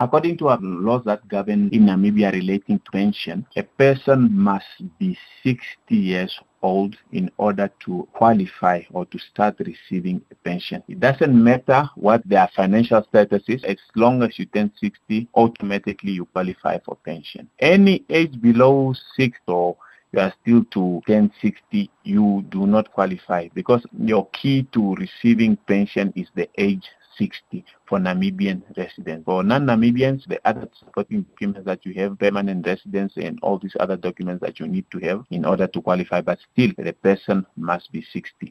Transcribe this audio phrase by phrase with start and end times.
[0.00, 4.64] According to our laws that govern in Namibia relating to pension, a person must
[5.00, 10.84] be 60 years old in order to qualify or to start receiving a pension.
[10.86, 16.12] It doesn't matter what their financial status is, as long as you turn 60, automatically
[16.12, 17.50] you qualify for pension.
[17.58, 19.76] Any age below 60 or
[20.12, 25.56] you are still to turn 60, you do not qualify because your key to receiving
[25.66, 26.88] pension is the age
[27.18, 29.24] 60 for Namibian residents.
[29.24, 33.96] For non-Namibians, the other supporting documents that you have, permanent residence and all these other
[33.96, 37.90] documents that you need to have in order to qualify, but still the person must
[37.92, 38.46] be 60.